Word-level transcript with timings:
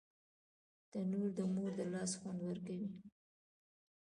تنور 0.91 1.29
د 1.37 1.39
مور 1.53 1.71
د 1.79 1.81
لاس 1.93 2.11
خوند 2.19 2.39
ورکوي 2.47 2.89